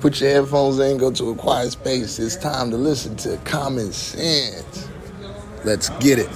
[0.00, 2.18] Put your headphones in, go to a quiet space.
[2.18, 4.88] It's time to listen to Common Sense.
[5.64, 6.28] Let's get it.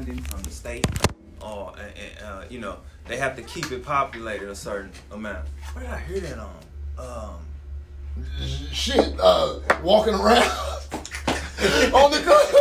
[0.00, 0.86] funding from the state,
[1.40, 5.46] or uh, uh, you know, they have to keep it populated a certain amount.
[5.72, 6.56] Where did I hear that on?
[6.98, 8.26] Um,
[8.72, 10.42] Shit, uh, walking around
[10.92, 12.59] on the on the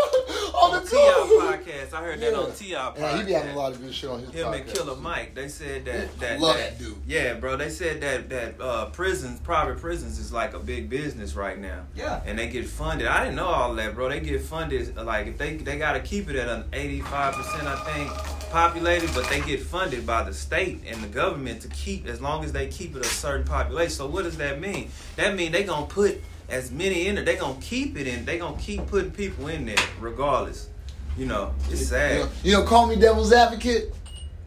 [0.89, 1.57] T.I.
[1.57, 1.93] podcast.
[1.93, 2.77] I heard that on T.I.
[2.77, 2.99] podcast.
[2.99, 4.73] Yeah, he be having a lot of good shit on his Him and podcast.
[4.75, 6.97] Killer Mike, they said that I that, love that that dude.
[7.07, 7.57] Yeah, bro.
[7.57, 11.85] They said that that uh, prisons, private prisons, is like a big business right now.
[11.95, 12.21] Yeah.
[12.25, 13.07] and they get funded.
[13.07, 14.09] I didn't know all that, bro.
[14.09, 17.33] They get funded like if they they got to keep it at an eighty five
[17.35, 18.11] percent, I think,
[18.51, 22.43] populated, but they get funded by the state and the government to keep as long
[22.43, 23.91] as they keep it a certain population.
[23.91, 24.89] So what does that mean?
[25.15, 27.23] That mean they gonna put as many in there.
[27.23, 28.25] They gonna keep it in.
[28.25, 30.69] They gonna keep putting people in there regardless.
[31.17, 32.19] You know, it's You sad.
[32.19, 33.93] know, you know, call me devil's advocate,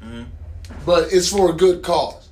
[0.02, 0.26] Mhm.
[0.86, 2.28] but it's for a good cause.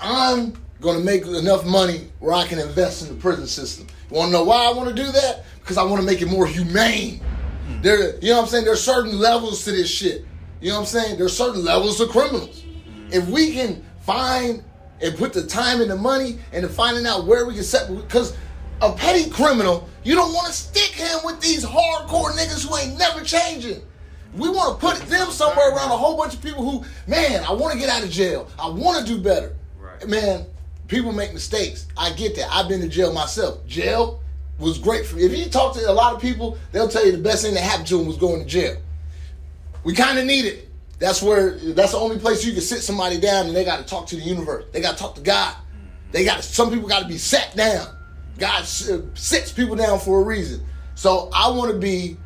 [0.00, 3.86] I'm going to make enough money where I can invest in the prison system.
[4.10, 5.44] You want to know why I want to do that?
[5.60, 7.20] Because I want to make it more humane.
[7.82, 8.64] There, you know what I'm saying?
[8.64, 10.24] There's certain levels to this shit.
[10.60, 11.18] You know what I'm saying?
[11.18, 12.62] There's certain levels of criminals.
[13.10, 14.62] If we can find
[15.00, 18.34] and put the time and the money into finding out where we can set, because
[18.80, 22.98] a petty criminal, you don't want to stick him with these hardcore niggas who ain't
[22.98, 23.82] never changing.
[24.34, 27.52] We want to put them somewhere around a whole bunch of people who, man, I
[27.52, 28.48] want to get out of jail.
[28.58, 29.54] I want to do better.
[29.78, 30.08] Right.
[30.08, 30.46] Man,
[30.88, 31.86] people make mistakes.
[31.96, 32.48] I get that.
[32.50, 33.64] I've been to jail myself.
[33.66, 34.22] Jail
[34.58, 35.24] was great for me.
[35.24, 37.62] If you talk to a lot of people, they'll tell you the best thing that
[37.62, 38.76] happened to them was going to jail.
[39.84, 40.68] We kind of need it.
[40.98, 43.84] That's where that's the only place you can sit somebody down and they got to
[43.84, 44.64] talk to the universe.
[44.72, 45.56] They got to talk to God.
[46.12, 47.88] They got some people got to be sat down.
[48.38, 50.64] God sits people down for a reason.
[50.94, 52.16] So I want to be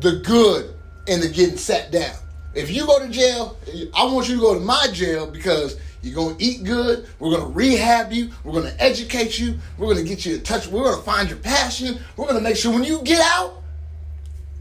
[0.00, 0.74] the good
[1.06, 2.14] in the getting sat down.
[2.54, 3.56] If you go to jail,
[3.94, 7.06] I want you to go to my jail because you're gonna eat good.
[7.18, 8.30] We're gonna rehab you.
[8.42, 9.58] We're gonna educate you.
[9.78, 10.66] We're gonna get you in touch.
[10.66, 11.98] We're gonna find your passion.
[12.16, 13.62] We're gonna make sure when you get out,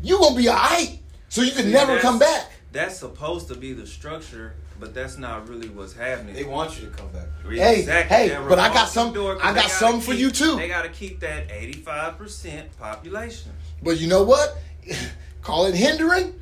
[0.03, 0.99] you're gonna be alright.
[1.29, 2.51] So you can See, never come back.
[2.71, 6.33] That's supposed to be the structure, but that's not really what's happening.
[6.33, 7.27] They want you to come back.
[7.49, 10.55] Hey, hey, That but I got some- I got gotta something for you, too.
[10.55, 13.51] They got to keep that eighty-five percent population.
[13.83, 14.57] But you know what?
[15.41, 16.35] Call it hindering.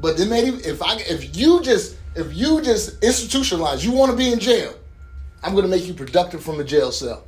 [0.00, 4.16] But then maybe if I if you just if you just institutionalize, you want to
[4.16, 4.74] be in jail,
[5.42, 7.24] I'm gonna make you productive from the jail cell.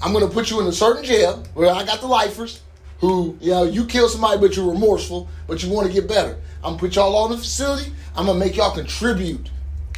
[0.00, 2.60] I'm gonna put you in a certain jail where I got the lifers
[2.98, 6.36] who, you know, you kill somebody but you're remorseful, but you want to get better.
[6.62, 7.92] I'm gonna put y'all all in the facility.
[8.16, 9.50] I'm gonna make y'all contribute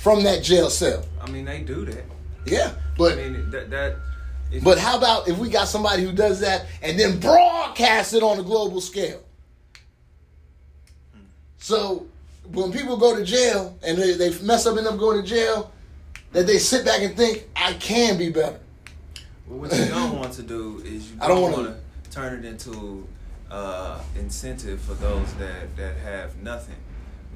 [0.05, 1.03] from that jail cell.
[1.21, 2.05] I mean, they do that.
[2.45, 3.97] Yeah, but I mean, that that.
[4.63, 8.39] but how about if we got somebody who does that and then broadcast it on
[8.39, 9.23] a global scale?
[11.57, 12.07] So
[12.53, 15.27] when people go to jail and they, they mess up and end up going to
[15.27, 15.73] jail,
[16.33, 18.61] that they sit back and think, I can be better.
[19.47, 22.11] Well, what you don't want to do is you I don't don't wanna- want to
[22.11, 23.09] turn it into
[23.51, 26.77] uh, incentive for those that that have nothing,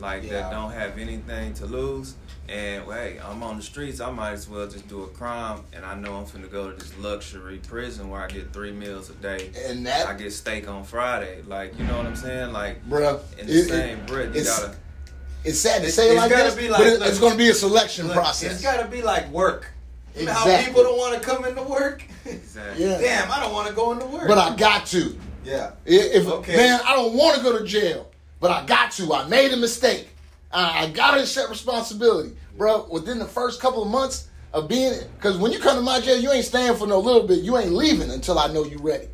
[0.00, 0.32] like Yeah.
[0.42, 2.14] that don't have anything to lose.
[2.48, 4.00] And well, hey, I'm on the streets.
[4.00, 6.76] I might as well just do a crime, and I know I'm finna go to
[6.76, 9.50] this luxury prison where I get three meals a day.
[9.66, 11.42] And that- I get steak on Friday.
[11.47, 12.53] Like you know what I'm saying?
[12.53, 14.75] Like Bruh, in the it- it- same breath, you gotta.
[15.44, 17.36] It's sad to say it it's like gotta be but like- it- look, it's to
[17.36, 18.53] be a selection Look, process.
[18.54, 19.66] It's got to be like work.
[20.16, 22.03] You know how people don't want to come into work?
[22.26, 22.84] Exactly.
[22.84, 22.98] Yeah.
[22.98, 24.26] Damn, I don't want to go into work.
[24.28, 25.19] but I got to.
[25.44, 25.70] yeah.
[25.86, 26.56] If Okay.
[26.56, 28.08] man, I don't want to go to jail,
[28.41, 29.12] but I got to.
[29.12, 30.09] I made a mistake.
[30.50, 32.87] I, got to accept responsibility, bro.
[32.91, 36.19] Within the first couple of months of being, because when you come to my jail,
[36.19, 37.41] you ain't staying for no little bit.
[37.41, 39.09] You ain't leaving until I know you ready,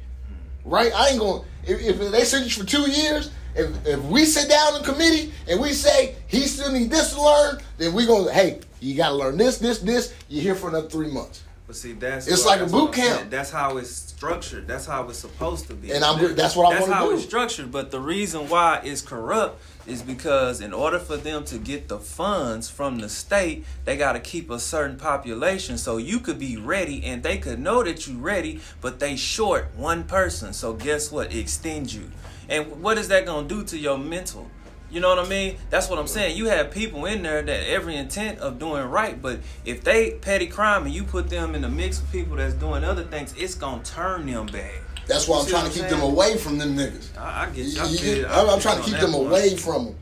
[0.65, 0.93] right?
[0.95, 1.45] I ain't going.
[1.67, 5.33] If, if they sentence you for two years, if if we sit down in committee
[5.49, 9.09] and we say he still need this to learn, then we gonna hey, you got
[9.09, 10.15] to learn this, this, this.
[10.29, 11.43] You're here for another three months.
[11.75, 13.19] But see, that's It's what- like a boot what I'm saying.
[13.19, 13.31] camp.
[13.31, 14.69] That's how it's structured.
[14.69, 15.91] That's how it's supposed to be.
[15.91, 16.87] And I'm- that's what I wanna do.
[16.87, 17.73] That's how it's structured.
[17.73, 21.99] But the reason why it's corrupt is because in order for them to get the
[21.99, 25.77] funds from the state, they got to keep a certain population.
[25.77, 29.73] So you could be ready, and they could know that you're ready, but they short
[29.77, 30.53] one person.
[30.53, 31.33] So guess what?
[31.33, 32.13] It extends you.
[32.49, 34.49] And what is that gonna do to your mental?
[34.95, 35.57] You know what I mean?
[35.71, 36.37] That's what I'm saying.
[36.37, 40.47] You have people in there that every intent of doing right, but if they petty
[40.47, 43.57] crime and you put them in the mix with people that's doing other things, it's
[43.57, 44.71] gonna turn them bad.
[45.09, 46.13] That's why You I'm trying to keep I'm them saying?
[46.13, 47.19] away from them niggas.
[47.19, 48.31] I, I get, I You- get you- it.
[48.31, 49.27] I I'm, trying to keep them point.
[49.27, 49.95] away from them.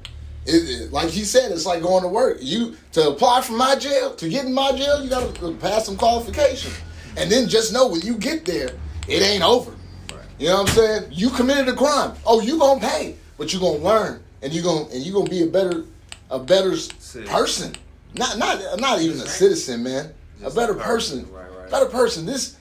[0.44, 2.37] It, it- like he said, it's like going to work.
[2.43, 5.53] You to apply for my jail, to get in my jail, you got to uh,
[5.55, 6.75] pass some qualifications,
[7.17, 8.69] and then just know when you get there,
[9.09, 9.73] it ain't over.
[10.38, 11.05] You know what I'm saying?
[11.12, 12.12] You committed a crime.
[12.27, 15.43] Oh, you gonna pay, but you gonna learn, and you gonna and you gonna be
[15.43, 15.85] a better,
[16.31, 17.23] a better See.
[17.25, 17.75] person.
[18.15, 20.12] not not not even a citizen, man.
[20.43, 21.25] A better person.
[21.25, 21.33] person.
[21.33, 21.71] Right, right.
[21.71, 22.27] Better person.
[22.27, 22.56] This,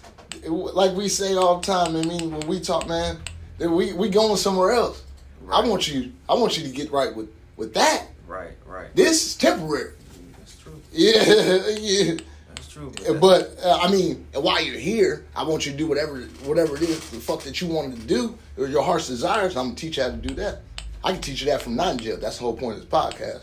[0.47, 1.95] like we say all the time.
[1.95, 3.17] I mean, when we talk, man,
[3.57, 5.03] that we we going somewhere else.
[5.51, 6.11] I want you.
[6.29, 8.05] I want you to get right with with that.
[8.27, 8.95] Right, right.
[8.95, 9.93] This is temporary.
[10.37, 10.79] That's true.
[10.91, 11.23] Yeah,
[11.79, 12.13] yeah.
[12.49, 12.93] That's true.
[13.09, 16.75] Uh, But uh, I mean, while you're here, I want you to do whatever whatever
[16.77, 19.57] it is the fuck that you wanted to do or your heart's desires.
[19.57, 20.61] I'm gonna teach you how to do that.
[21.03, 22.17] I can teach you that from not in jail.
[22.17, 23.41] That's the whole point of this podcast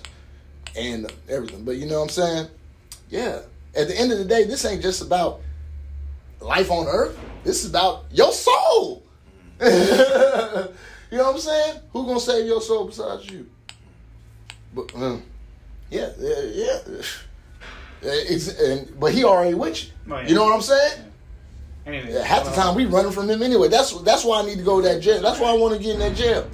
[0.76, 1.64] and everything.
[1.64, 2.48] But you know what I'm saying?
[3.10, 3.40] Yeah.
[3.76, 5.40] At the end of the day, this ain't just about
[6.40, 7.18] life on earth.
[7.44, 9.02] This is about your soul.
[9.60, 10.68] you know
[11.10, 11.80] what I'm saying?
[11.92, 13.48] Who gonna save your soul besides you?
[14.74, 15.22] But um,
[15.90, 16.78] yeah, yeah, yeah.
[16.90, 17.02] Uh,
[18.02, 19.90] It's, and, but he already with you.
[20.08, 20.28] Oh, yeah.
[20.28, 21.04] You know what I'm saying?
[21.86, 23.68] Anyway, half the time we running from him anyway.
[23.68, 25.22] That's that's why I need to go to that jail.
[25.22, 26.48] That's why I want to get in that jail,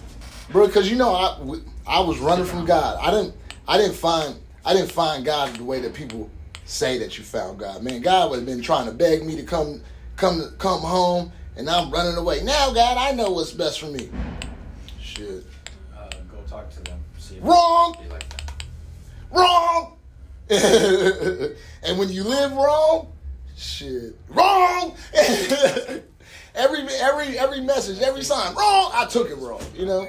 [0.50, 0.66] bro.
[0.66, 1.38] Because you know I
[1.86, 2.98] I was running from God.
[3.00, 3.34] I didn't
[3.68, 6.30] I didn't find I didn't find God the way that people
[6.64, 7.82] say that you found God.
[7.82, 9.80] Man, God would have been trying to beg me to come
[10.16, 12.42] come come home, and I'm running away.
[12.42, 14.08] Now, God, I know what's best for me.
[15.00, 15.44] Shit,
[15.96, 16.98] Uh, go talk to them.
[17.18, 17.96] See Wrong.
[18.10, 18.24] like
[19.30, 19.96] wrong.
[20.50, 23.12] and when you live wrong,
[23.56, 24.94] shit, wrong.
[26.54, 28.90] every every every message, every sign, wrong.
[28.94, 29.62] I took it wrong.
[29.76, 30.08] You know,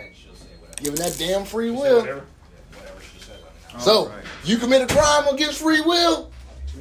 [0.78, 2.02] giving that damn free will.
[2.02, 2.26] whatever.
[2.74, 3.38] Whatever she said.
[3.74, 3.82] let.
[3.82, 4.26] So Alright.
[4.44, 6.32] you commit a crime against free will.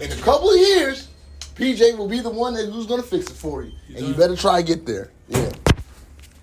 [0.01, 1.09] In a couple of years,
[1.55, 4.35] PJ will be the one that who's gonna fix it for you, and you better
[4.35, 5.13] try to get there.
[5.29, 5.53] Yeah,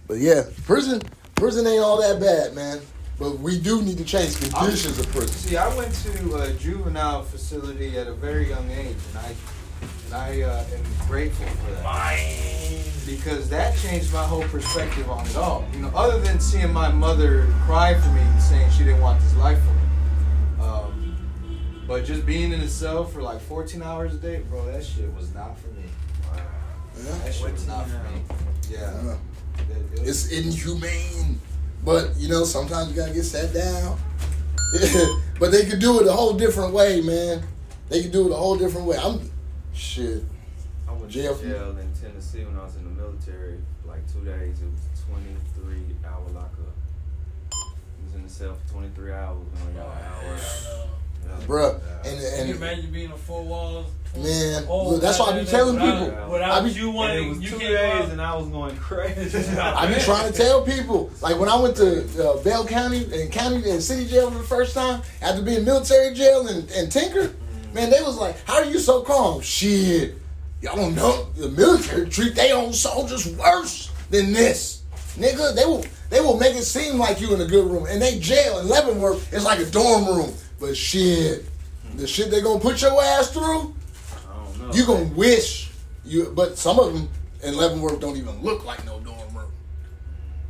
[0.08, 1.02] but yeah, prison
[1.36, 2.80] prison ain't all that bad, man.
[3.20, 5.28] But we do need to change conditions of prison.
[5.28, 9.36] See, I went to a juvenile facility at a very young age, and I
[10.06, 11.84] and I uh, am grateful for that
[13.06, 15.66] because that changed my whole perspective on it all.
[15.74, 19.22] You know, other than seeing my mother cry for me, and saying she didn't want
[19.22, 20.66] this life for me.
[20.68, 24.84] Um, but just being in a cell for like 14 hours a day, bro, that
[24.84, 25.84] shit was not for me.
[27.24, 28.22] That shit was not for me.
[28.70, 28.80] Yeah.
[29.04, 29.16] Yeah.
[29.58, 31.40] It- it It's inhumane.
[31.84, 33.98] But you know, sometimes you gotta get sat down.
[35.40, 37.44] but they could do it a whole different way, man.
[37.90, 38.98] They could do it a whole different way.
[38.98, 39.31] I'm
[39.74, 40.24] shit.
[40.88, 41.36] I went Jail.
[41.36, 43.58] to jail in Tennessee when I was in the military.
[43.86, 46.76] Like two days, it was twenty three hour lockup.
[47.54, 49.38] I was in the cell for twenty three hours.
[49.56, 50.38] We only got hour.
[50.38, 51.46] Yeah.
[51.48, 51.80] Bruh.
[52.04, 53.86] And Can you imagine being in four walls?
[54.18, 56.32] Man, Oh, look, that's why I be telling without- people.
[56.32, 58.36] Without I be- you And wanting, it was you two can't days, go and I
[58.36, 59.38] was going crazy.
[59.58, 63.32] I be trying to tell people, like when I went to uh, Bell County and
[63.32, 67.34] county and city jail for the first time after being military jail and, and Tinker,
[67.74, 70.16] man, they was like, "How are you so calm?" Shit,
[70.62, 74.84] y'all don't know the military treat their own soldiers worse than this,
[75.18, 75.56] nigga.
[75.56, 78.20] They will they will make it seem like you in a good room, and they
[78.20, 81.46] jail in Leavenworth is like a dorm room, but shit,
[81.96, 83.42] the shit they gonna put your ass through.
[84.14, 84.74] I don't know.
[84.74, 85.72] You gonna wish
[86.04, 87.10] you, but some of them
[87.44, 89.21] in Leavenworth don't even look like no dorm room.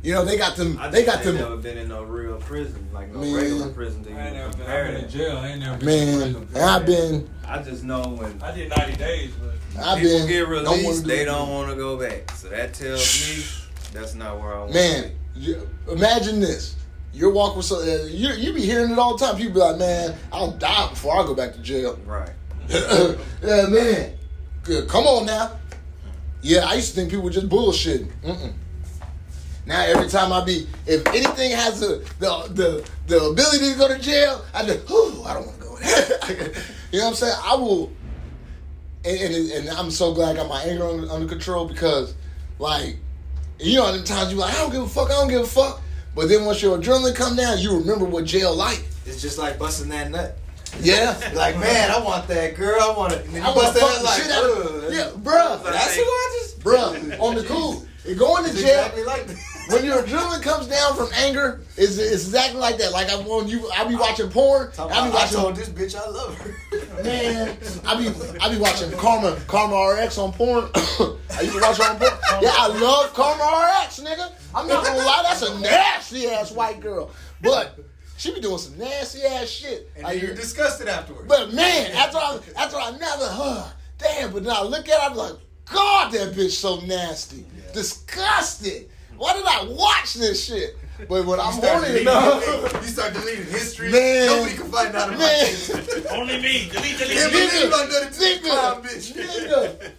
[0.02, 0.76] You know, they got them.
[0.80, 1.34] I They just got ain't them.
[1.36, 3.34] never been in no real prison, like no Man.
[3.34, 4.02] regular prison.
[4.04, 5.36] To I ain't even never been, compare I've been in jail.
[5.36, 6.68] I ain't never been Man, in and prison.
[6.68, 7.30] I've been.
[7.46, 10.26] I just know when I did 90 days, but I've people been.
[10.28, 12.30] get don't wanna released, they don't want to go back.
[12.32, 13.44] So that tells me
[13.92, 15.40] that's not where I want Man, be.
[15.40, 16.74] you- imagine this.
[17.14, 17.78] You're walking with some.
[17.78, 19.36] Uh, you you be hearing it all the time.
[19.36, 22.30] People be like, "Man, I'll die before I go back to jail." Right.
[22.68, 24.14] yeah, man.
[24.64, 24.88] Good.
[24.88, 25.52] Come on now.
[26.40, 28.10] Yeah, I used to think people were just bullshitting.
[28.24, 28.52] Mm-mm.
[29.66, 33.88] Now every time I be, if anything has a, the the the ability to go
[33.88, 36.52] to jail, I just, oh, I don't want to go there.
[36.92, 37.34] you know what I'm saying?
[37.44, 37.92] I will,
[39.04, 42.14] and, and, and I'm so glad I got my anger under, under control because,
[42.58, 42.96] like,
[43.60, 45.42] you know, the times you be like, I don't give a fuck, I don't give
[45.42, 45.80] a fuck.
[46.14, 48.84] But then once your adrenaline come down, you remember what jail like.
[49.06, 50.38] It's just like busting that nut.
[50.80, 51.18] Yeah.
[51.34, 52.80] Like, man, I want that girl.
[52.80, 53.26] I want it.
[53.30, 55.62] You I want bust to that fuck like, shit out of Yeah, bruh.
[55.64, 56.60] That's who I just.
[56.60, 57.86] Bruh, on the cool.
[58.06, 59.51] And going to jail, exactly like that.
[59.68, 62.92] When your adrenaline comes down from anger, is it's exactly like that.
[62.92, 64.70] Like I when you, I be watching porn.
[64.78, 65.74] I be about, I told watching.
[65.74, 67.02] this bitch I love her.
[67.02, 70.68] Man, I be I be watching Karma Karma RX on porn.
[70.74, 72.12] I used to watch her on porn.
[72.42, 74.32] Yeah, I love Karma RX, nigga.
[74.54, 77.78] I'm not gonna lie, that's a nasty ass white girl, but
[78.18, 79.90] she be doing some nasty ass shit.
[79.94, 81.26] And Like, you're disgusted afterwards.
[81.28, 84.32] but man, after I after I never, huh, damn.
[84.32, 85.34] But now I look at her, I'm like,
[85.72, 88.88] God, that bitch so nasty, disgusted.
[89.16, 90.76] Why did I watch this shit?
[91.08, 93.90] But when I'm horny enough, you start deleting history.
[93.90, 94.26] Man.
[94.26, 95.40] Nobody can find out about Man.
[95.40, 96.06] this.
[96.10, 96.68] only me.
[96.70, 97.50] Delete, delete, Can't delete.
[97.50, 99.12] believe I done it to nigga, bitch.
[99.14, 99.90] nigga,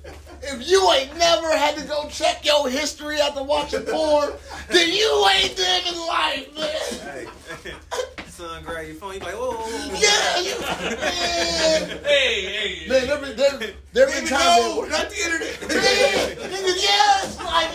[0.43, 4.31] if you ain't never had to go check your history after watching porn,
[4.69, 7.27] then you ain't living life, man.
[7.63, 7.71] Hey.
[8.27, 12.03] son grab your phone, you like, oh, Yeah, you, man.
[12.03, 12.89] Hey, hey.
[12.89, 15.61] Man, there been, there, there been times no, that, not the internet.
[15.69, 17.71] man, nigga, yes, like,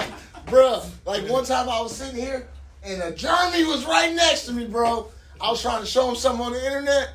[0.49, 2.49] bruh, like one time I was sitting here
[2.83, 5.09] and a Jeremy was right next to me, bro.
[5.41, 7.15] I was trying to show him something on the internet.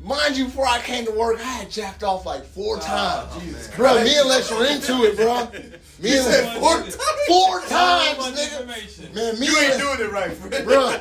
[0.00, 3.68] Mind you, before I came to work, I had jacked off like four ah, times.
[3.74, 5.48] bro, me and Lex were into it, bro.
[6.00, 6.94] Me and said Lex, four times?
[7.26, 9.12] four times, nigga.
[9.12, 10.64] Man, me You ain't doing it right, friend.
[10.64, 10.92] bro.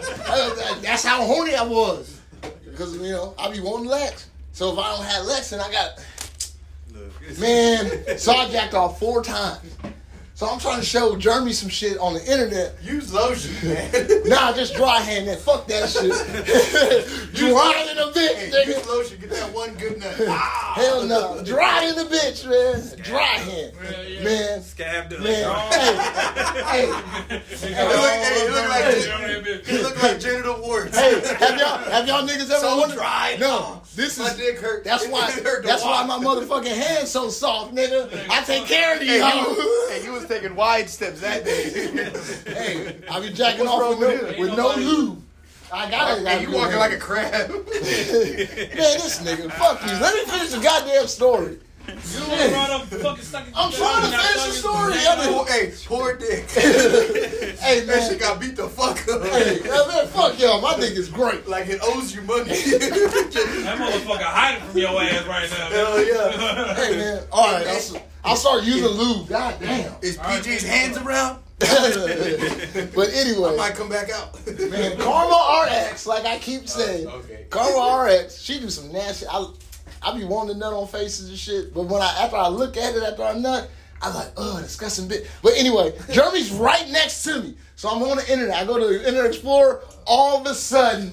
[0.82, 2.20] That's how horny I was.
[2.66, 4.28] Because you know I be wanting Lex.
[4.54, 6.04] So if I don't have Lex, then I got
[7.40, 7.92] man.
[8.18, 9.60] So I jacked off four times.
[10.38, 12.76] So I'm trying to show Jeremy some shit on the internet.
[12.84, 13.92] Use lotion, man.
[14.26, 15.40] Nah, just dry hand that.
[15.40, 16.12] Fuck that shit.
[17.34, 18.68] dry in a bitch, Hey, nigga.
[18.68, 19.20] use lotion.
[19.20, 20.14] Get that one good nut.
[20.30, 20.74] Ah.
[20.76, 21.42] Hell no.
[21.44, 23.00] Dry in the bitch, man.
[23.04, 23.74] Dry hand.
[24.24, 24.62] Man.
[24.62, 25.24] scab done.
[25.24, 25.72] Man.
[25.72, 26.86] Hey.
[26.86, 26.86] Hey.
[27.50, 29.74] It look, hey, it look like Hey.
[29.74, 30.96] it look like genital warts.
[30.96, 32.98] Hey, have y'all have y'all niggas ever So wondered?
[32.98, 33.38] dry.
[33.40, 34.84] No, this My is dick hurt.
[34.84, 38.08] that's why It hurt to that's why my motherfucking hands so soft, nigga.
[38.30, 39.90] I take care of Hey, these you, hoes.
[39.92, 42.12] hey, you was taking wide steps that day.
[42.58, 44.42] Hey, I be jacking What's off with with no, you?
[44.42, 45.24] with no lube.
[45.72, 46.28] I gotta.
[46.28, 47.50] hey, you walking like a crab.
[47.50, 47.60] man.
[47.66, 49.92] This nigga, fuck you.
[49.92, 51.60] Let me finish the goddamn story.
[51.88, 54.94] You don't want to run up fucking stuck in I'm trying to finish the story.
[54.94, 56.46] I Poor- hey, poor dick.
[57.58, 59.24] Hey That shit got beat the fuck up.
[59.24, 60.62] Hey, man, fuck y'all.
[60.62, 61.48] My dick is great.
[61.48, 62.44] Like it owes you money.
[63.68, 65.70] That motherfucker hiding from your ass right now.
[65.70, 66.74] Hell yeah.
[66.76, 67.24] Hey man.
[67.32, 69.28] All right, I'll, I'll start using lube.
[69.28, 69.94] God damn.
[70.02, 71.40] Is PG's hands around?
[71.60, 73.50] but anyway.
[73.50, 74.40] I might come back out.
[74.70, 77.46] Man, Karma RX, like I keep saying, oh, okay.
[77.50, 79.26] Karma RX, she do some nasty.
[79.28, 79.52] I,
[80.02, 82.78] I be wanting to nut on faces and shit, but when I after I look
[82.78, 83.70] at it after I nut,
[84.02, 85.28] I'm like, ugh, disgusting bit.
[85.42, 88.56] But anyway, Jeremy's right next to me, so I'm on the internet.
[88.56, 89.82] I go to the Internet Explorer.
[90.06, 91.12] All of a sudden,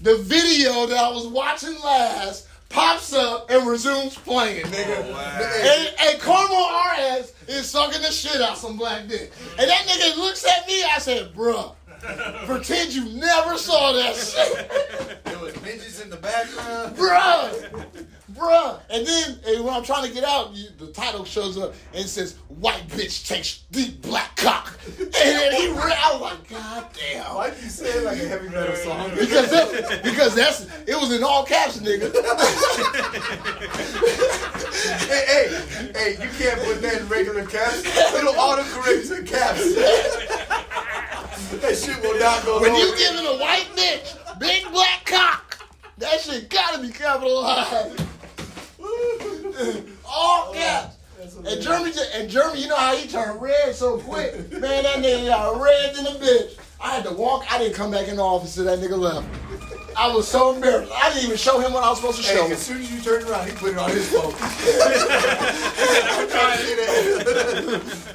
[0.00, 5.12] the video that I was watching last pops up and resumes playing, nigga.
[5.14, 9.32] Oh, and, and Karma RX is sucking the shit out some black dick.
[9.58, 11.74] And that nigga looks at me, I said, bruh,
[12.46, 14.70] pretend you never saw that shit.
[15.24, 16.96] There was midgets in the background.
[16.96, 17.85] bruh,
[18.36, 18.80] bruh.
[18.90, 22.04] And then and when I'm trying to get out, you, the title shows up and
[22.04, 24.78] it says, white bitch takes deep black cock.
[24.86, 27.34] And then he ran, I was like, god damn.
[27.34, 29.10] Why did you say it like a heavy metal song?
[29.16, 32.12] Because that, because that's it was in all caps, nigga.
[35.06, 35.48] hey, hey,
[35.94, 37.84] hey, you can't put that in regular caps.
[38.14, 39.74] It'll autocorrect to caps.
[41.60, 45.58] that shit will not go When you giving a white bitch big black cock,
[45.98, 48.02] that shit gotta be capitalized.
[50.08, 50.96] All caps.
[51.46, 54.50] And Jeremy, just- and Jeremy, you know how he turned red so quick.
[54.52, 56.58] Man, that nigga got red than a bitch.
[56.80, 57.50] I had to walk.
[57.50, 59.26] I didn't come back in the office till that nigga left.
[59.96, 60.92] I was so embarrassed.
[60.94, 62.52] I didn't even show him what I was supposed to show Hey, him.
[62.52, 64.34] as soon as you turned around, he put it on his phone.
[64.36, 66.90] I'm trying to see that.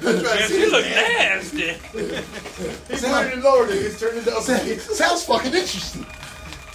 [0.00, 1.68] trying to Man, see you look nasty.
[1.72, 4.42] He put it in lower, niggas turned it up.
[4.44, 6.06] Sounds fucking interesting.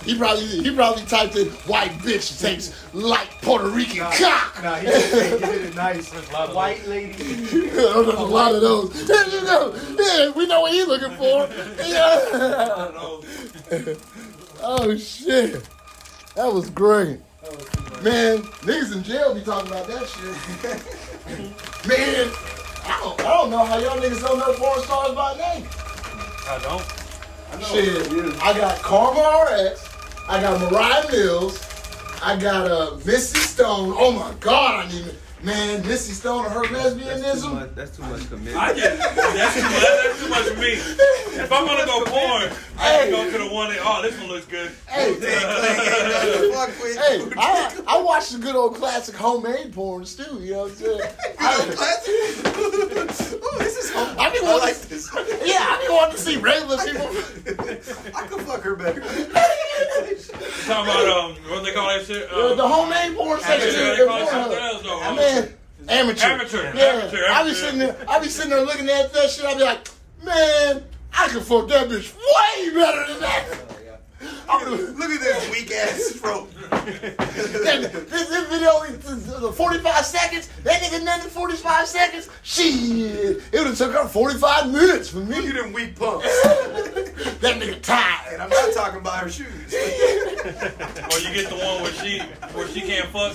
[0.08, 4.64] He probably he probably typed in white bitch takes light Puerto Rican cock.
[4.64, 6.10] Nah, he did, he did it nice.
[6.10, 7.12] White lady.
[7.14, 8.96] There's a lot of those.
[9.10, 11.50] Yeah, you know, yeah, we know what he's looking for.
[11.84, 12.92] Yeah.
[14.60, 15.70] Oh shit,
[16.36, 17.20] that was great.
[18.02, 20.34] Man, niggas in jail be talking about that shit.
[21.88, 22.32] Man,
[22.84, 25.68] I don't, I don't know how y'all niggas don't know porn stars by name.
[26.48, 27.08] I don't.
[27.66, 29.87] Shit, I got Karma RX,
[30.30, 31.64] I got Mariah Mills,
[32.22, 33.94] I got uh, Missy Stone.
[33.98, 37.54] Oh my God, I need man Missy Stone and her That's too lesbianism.
[37.54, 37.76] much.
[37.76, 38.58] That's too much commitment.
[38.58, 39.82] I get that's too much.
[39.82, 40.72] That's too much for me.
[41.40, 44.28] If I'm gonna go porn, I can go to the one that oh this one
[44.28, 44.72] looks good.
[44.88, 46.98] Hey, Ain't nothing to fuck with.
[46.98, 50.42] hey, I, I watch the good old classic homemade porns too.
[50.44, 51.02] You know what I'm saying?
[51.40, 52.14] I'm classic.
[53.44, 54.18] oh, this is home.
[54.20, 55.10] I be I wanting, like this.
[55.46, 57.08] yeah, I be wanting to see regular people.
[58.16, 59.02] I could fuck her better.
[60.68, 62.32] Talking about um what they call that shit?
[62.32, 63.70] Um, the homemade porn section.
[63.70, 64.30] Amateur, in they call it Pornhub.
[64.30, 65.00] something else, though.
[65.02, 65.54] I mean,
[65.90, 66.26] amateur.
[66.28, 67.96] Amateur, Yeah, amateur, I be sitting there.
[68.10, 69.46] I be sitting there looking at that shit.
[69.46, 69.88] I be like,
[70.24, 70.84] man,
[71.14, 73.46] I can fuck that bitch way better than that.
[74.68, 76.50] Look at this weak ass throat.
[76.86, 80.50] This, this video only the 45 seconds.
[80.64, 82.30] That nigga nothing 45 seconds.
[82.44, 85.50] Shit, it would have took her 45 minutes for Look me.
[85.50, 86.26] at them weak pumps.
[87.40, 88.40] That nigga And tired.
[88.40, 89.46] I'm not talking about her shoes.
[91.12, 92.20] Or you get the one where she
[92.56, 93.34] where she can't fuck.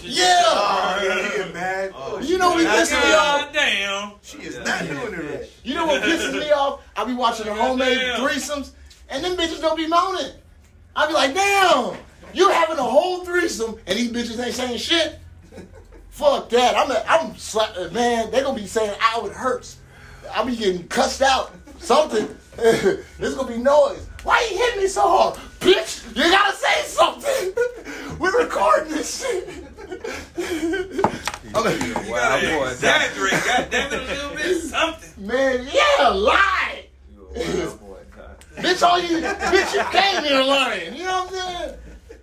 [0.00, 0.24] She Yeah.
[0.46, 1.92] Oh, yeah, he get mad.
[1.94, 3.40] Oh, You know what pisses me off?
[3.40, 4.12] God damn.
[4.22, 5.50] she is not doing it right.
[5.62, 6.80] You know what pisses me off?
[6.96, 8.20] I be watching the homemade Damn.
[8.20, 8.70] threesomes,
[9.10, 10.32] and them bitches don't be moaning.
[10.96, 11.96] I'd be like, damn,
[12.32, 15.18] you having a whole threesome and these bitches ain't saying shit.
[16.10, 16.76] Fuck that.
[16.76, 18.30] I'm a, I'm sla- uh, man.
[18.32, 19.76] They gonna be saying, "Ow, it hurts."
[20.32, 21.54] I'll be getting cussed out.
[21.78, 22.28] Something.
[22.56, 24.07] There's gonna be noise.
[24.24, 26.04] Why you hitting me so hard, bitch?
[26.16, 27.52] You gotta say something.
[28.18, 29.48] We're recording this shit.
[31.54, 32.68] I'm like, You Wow, gotta boy.
[32.68, 35.26] exaggerate, goddamn it, a little bit something.
[35.26, 36.84] man, yeah, lie.
[38.56, 40.94] Bitch, all you, bitch, you came here lying.
[40.96, 41.74] You know what I'm saying?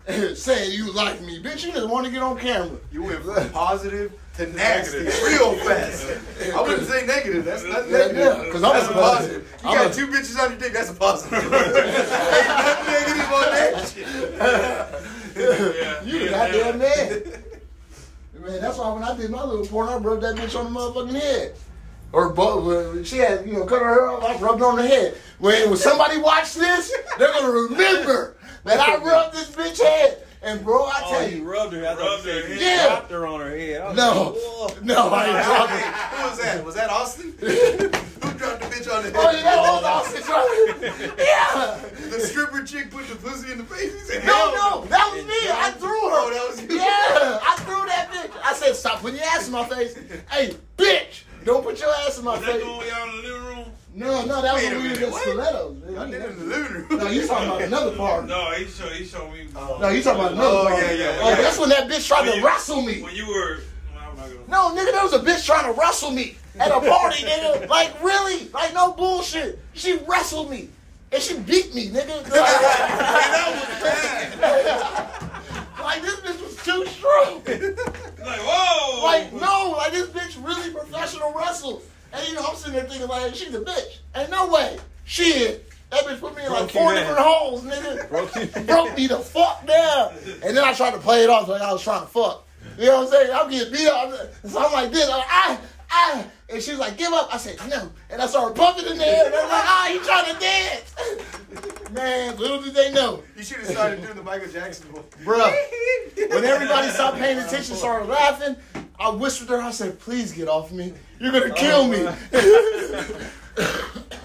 [0.35, 1.65] Saying you like me, bitch.
[1.65, 2.77] You just want to get on camera.
[2.91, 6.07] You went from positive to nasty real fast.
[6.55, 7.43] I wouldn't say negative.
[7.45, 8.17] That's not Yeah, negative.
[8.45, 9.53] yeah, 'cause I'm that's a a positive.
[9.63, 10.73] You I'm got a- two bitches on your dick.
[10.73, 11.33] That's a positive.
[11.43, 14.07] Ain't nothing negative on that shit.
[15.35, 17.23] Yeah, You the yeah, goddamn man.
[18.45, 20.79] Man, that's why when I did my little porn, I rubbed that bitch on the
[20.79, 21.55] motherfucking head.
[22.11, 25.15] Or but she had, you know, cut her hair off, I rubbed on the head.
[25.39, 28.34] When, when somebody watch this, they're gonna remember
[28.65, 30.21] that I rubbed this bitch head.
[30.41, 31.79] And bro, I oh, tell Oh, you you, rubbed her.
[31.87, 32.61] I Rubbed her said head.
[32.61, 32.87] Yeah.
[32.87, 33.95] dropped her on her head.
[33.95, 36.19] No, like, no, I ain't dropping.
[36.19, 36.65] Who was that?
[36.65, 37.33] Was that Austin?
[38.25, 39.15] Oh, Who dropped the bitch on the head?
[39.15, 40.29] Oh, yeah, that was Austin, right?
[40.29, 41.15] Oh.
[41.17, 42.09] Yeah.
[42.09, 43.91] The stripper chick put the pussy in the face.
[43.93, 45.33] He said, No, no, that was me.
[45.51, 46.21] I threw her.
[46.21, 46.77] Oh, that was you.
[46.77, 48.31] Yeah, I threw that bitch.
[48.43, 49.97] I said, stop putting your ass in my face.
[50.29, 52.63] Hey, bitch, don't put your ass in my Was face.
[52.63, 53.44] the one y'all in the living room?
[53.97, 55.21] No, no, that was when we were minute, in what?
[55.21, 55.77] stilettos.
[55.97, 56.87] I did it in the living room.
[56.99, 58.27] No, you talking about another part.
[58.27, 59.47] No, he showed, he showed me.
[59.53, 60.83] No, you talking about another Oh, part.
[60.83, 61.35] yeah, yeah, Oh, yeah.
[61.35, 63.01] that's when that bitch tried When to you- wrestle me.
[63.01, 63.59] When you were.
[63.93, 64.75] well, I'm not gonna.
[64.75, 67.69] No, nigga, there was a bitch trying to wrestle me at a party, nigga.
[67.69, 68.49] Like, really?
[68.49, 69.59] Like, no bullshit.
[69.73, 70.67] She wrestled me.
[71.13, 72.15] And she beat me, nigga.
[72.23, 73.47] like, that
[75.77, 77.41] was like this bitch was too strong.
[77.45, 79.03] Like, whoa!
[79.03, 81.81] Like, no, like this bitch really professional wrestle.
[82.15, 83.99] And you know, I'm sitting there thinking like, she's a bitch.
[84.15, 84.77] Ain't no way.
[85.05, 85.69] Shit.
[85.91, 88.09] That bitch put me in like four different holes, nigga.
[88.55, 90.13] Broke Broke me the fuck down.
[90.43, 92.47] And then I tried to play it off like I was trying to fuck.
[92.77, 93.31] You know what I'm saying?
[93.33, 94.11] I'm getting beat up.
[94.45, 95.05] So I'm like this.
[95.05, 96.25] I'm like, ah, ah.
[96.49, 97.33] And she was like, give up.
[97.33, 97.91] I said, no.
[98.09, 99.25] And I started pumping in there.
[99.25, 101.91] And I'm like, ah, he trying to dance.
[101.91, 103.23] Man, little did they know.
[103.37, 105.03] You should have started doing the Michael Jackson one.
[105.23, 105.53] Bruh,
[106.29, 108.55] when everybody stopped paying attention, started laughing,
[108.99, 110.93] I whispered to her, I said, please get off me.
[111.19, 111.97] You're gonna oh, kill me.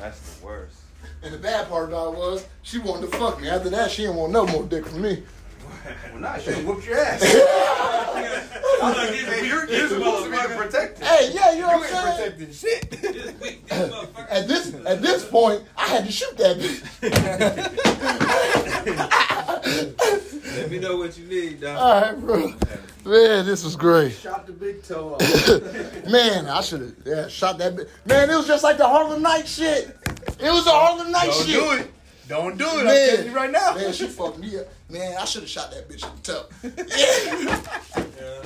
[0.01, 0.77] That's the worst.
[1.23, 3.49] and the bad part about it was, she wanted to fuck me.
[3.49, 5.23] After that, she didn't want no more dick from me.
[6.13, 7.23] Well, nah, she whooped your ass.
[8.83, 11.05] I'm like, this hey, weak, you're, this you're supposed to be the protector.
[11.05, 12.33] Hey, yeah, you know You what I'm saying?
[12.33, 12.91] protecting shit.
[13.01, 13.63] This weak.
[13.71, 16.83] At this at this point, I had to shoot that bitch.
[20.57, 21.77] Let me know what you need, dog.
[21.77, 22.55] All right, bro.
[23.05, 24.13] Man, this was great.
[24.13, 26.07] Shot the big toe off.
[26.11, 27.89] Man, I should have yeah, shot that bitch.
[28.05, 29.97] Man, it was just like the Harlem Night shit.
[30.39, 31.57] It was the Harlem Night shit.
[31.57, 31.79] Don't shit.
[31.79, 31.93] do it.
[32.29, 32.87] Don't do it.
[32.87, 33.75] I'm telling you right now.
[33.75, 34.67] Man, she fucked me up.
[34.89, 36.47] Man, I should have shot that bitch in the toe.
[38.21, 38.43] Yeah.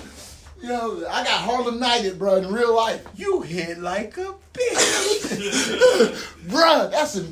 [0.63, 3.05] Yo, I got Harlem Nighted, bro, in real life.
[3.17, 6.49] You hit like a bitch.
[6.49, 7.27] bro, that's a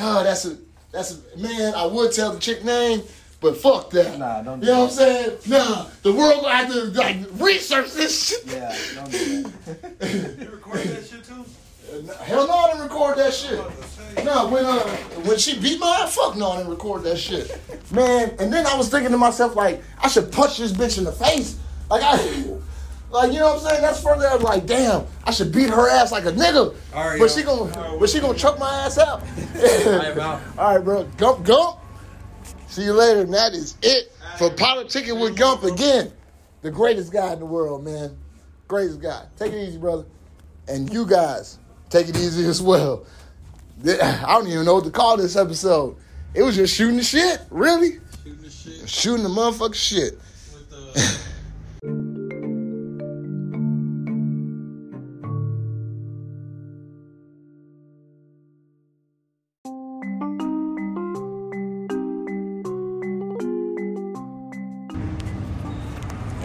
[0.00, 0.56] Oh, that's a
[0.92, 3.02] that's a man, I would tell the chick name,
[3.40, 4.18] but fuck that.
[4.18, 5.38] Nah, don't do You know what I'm saying?
[5.46, 8.44] Nah, the world gonna have to like research this shit.
[8.46, 10.38] Yeah, don't do that.
[10.40, 11.44] You recorded that shit too?
[12.22, 13.58] Hell no, I didn't record that shit.
[13.58, 14.24] I was about to say.
[14.24, 14.80] No, when uh,
[15.24, 17.60] when she beat my ass, fuck no, I didn't record that shit,
[17.92, 18.34] man.
[18.38, 21.12] And then I was thinking to myself, like, I should punch this bitch in the
[21.12, 22.16] face, like I,
[23.10, 23.82] like you know what I'm saying.
[23.82, 24.28] That's further.
[24.28, 26.74] I was like, damn, I should beat her ass like a nigga.
[26.92, 27.36] All right, but yo.
[27.36, 29.22] she gonna, but she gonna choke my ass out.
[29.54, 30.42] I'm out.
[30.58, 31.04] All right, bro.
[31.16, 31.77] Gump, gump.
[32.68, 33.22] See you later.
[33.22, 36.12] And that is it for politicking with Gump again.
[36.62, 38.16] The greatest guy in the world, man.
[38.66, 39.24] Greatest guy.
[39.36, 40.04] Take it easy, brother.
[40.66, 43.06] And you guys, take it easy as well.
[43.86, 45.96] I don't even know what to call this episode.
[46.34, 47.98] It was just shooting the shit, really.
[48.24, 50.18] Shooting the shit Shooting the motherfucking shit.
[50.72, 51.18] Uh,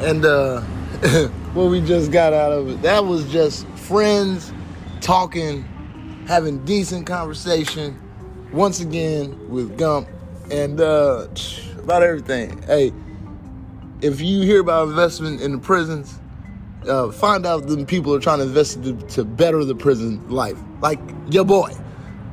[0.04, 0.62] And uh
[1.54, 4.52] what we just got out of it, that was just friends
[5.00, 5.63] talking,
[6.28, 7.98] having decent conversation
[8.52, 10.10] once again with Gump
[10.52, 11.28] and uh
[11.78, 12.62] about everything.
[12.63, 12.92] Hey,
[14.02, 16.20] if you hear about investment in the prisons,
[16.88, 20.60] uh, find out them people are trying to invest to, to better the prison life.
[20.82, 21.72] Like your boy.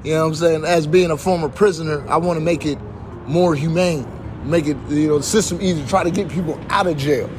[0.03, 0.65] You know what I'm saying?
[0.65, 2.79] As being a former prisoner, I want to make it
[3.27, 4.07] more humane.
[4.45, 5.87] Make it, you know, the system easier.
[5.87, 7.31] Try to get people out of jail.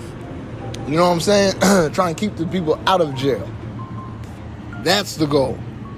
[0.88, 1.54] You know what I'm saying?
[1.94, 3.48] Try and keep the people out of jail.
[4.84, 5.58] That's the goal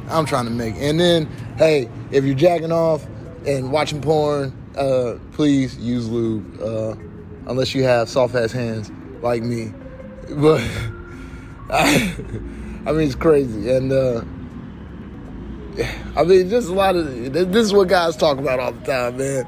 [0.10, 0.76] I'm trying to make.
[0.78, 3.06] And then, hey, if you're jacking off
[3.46, 6.96] and watching porn uh, please use lube uh,
[7.48, 8.91] unless you have soft ass hands
[9.22, 9.74] like me.
[10.30, 10.62] But
[11.69, 12.15] I,
[12.86, 14.24] I mean, it's crazy, and uh,
[16.15, 19.17] I mean, just a lot of this is what guys talk about all the time,
[19.17, 19.46] man.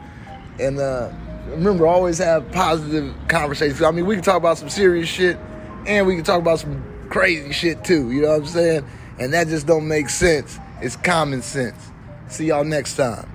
[0.60, 1.14] And uh,
[1.48, 3.82] remember, always have positive conversations.
[3.82, 5.38] I mean, we can talk about some serious shit,
[5.86, 8.12] and we can talk about some crazy shit too.
[8.12, 8.86] You know what I'm saying?
[9.20, 10.60] And that just don't make sense.
[10.82, 11.92] It's common sense.
[12.28, 13.35] See y'all next time.